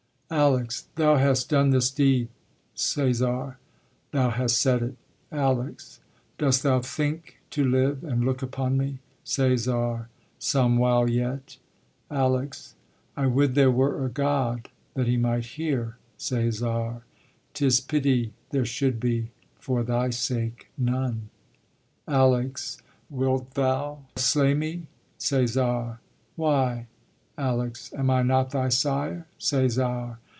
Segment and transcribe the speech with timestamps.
[0.33, 0.87] ALEX.
[0.95, 2.29] Thou hast done this deed.
[2.73, 3.57] CÆSAR.
[4.11, 4.95] Thou hast said it.
[5.29, 5.99] ALEX.
[6.37, 8.99] Dost thou think To live, and look upon me?
[9.25, 10.05] CÆSAR.
[10.39, 11.57] Some while yet.
[12.09, 12.75] ALEX.
[13.17, 15.97] I would there were a God that he might hear.
[16.17, 17.01] CÆSAR.
[17.53, 21.29] 'Tis pity there should be for thy sake none.
[22.07, 22.77] ALEX.
[23.09, 24.87] Wilt thou slay me?
[25.19, 25.97] CÆSAR.
[26.37, 26.87] Why?
[27.37, 27.91] ALEX.
[27.93, 29.25] Am I not thy sire?
[29.39, 30.17] CÆSAR.